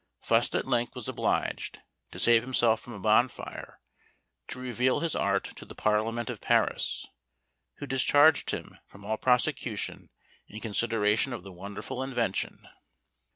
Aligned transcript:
Fust 0.19 0.55
at 0.55 0.67
length 0.67 0.95
was 0.95 1.07
obliged, 1.07 1.83
to 2.09 2.17
save 2.17 2.41
himself 2.41 2.79
from 2.81 2.93
a 2.93 2.99
bonfire, 2.99 3.79
to 4.47 4.57
reveal 4.57 4.99
his 5.01 5.15
art 5.15 5.43
to 5.55 5.63
the 5.63 5.75
Parliament 5.75 6.27
of 6.27 6.41
Paris, 6.41 7.05
who 7.75 7.85
discharged 7.85 8.49
him 8.49 8.79
from 8.87 9.05
all 9.05 9.17
prosecution 9.17 10.09
in 10.47 10.59
consideration 10.59 11.33
of 11.33 11.43
the 11.43 11.51
wonderful 11.53 12.01
invention. 12.01 12.67